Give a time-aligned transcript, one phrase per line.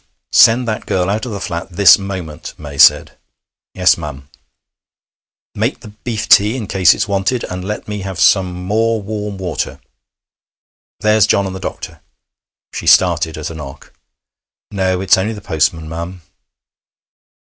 [0.31, 3.19] 'Send that girl out of the flat this moment!' May said.
[3.75, 4.29] 'Yes, ma'am.'
[5.53, 9.37] 'Make the beef tea in case it's wanted, and let me have some more warm
[9.37, 9.79] water.
[11.01, 12.01] There's John and the doctor!'
[12.73, 13.93] She started at a knock.
[14.71, 16.23] 'No, it's only the postman, ma'am.'